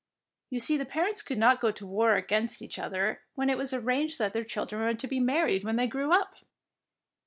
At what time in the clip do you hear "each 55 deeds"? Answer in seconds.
2.63-2.87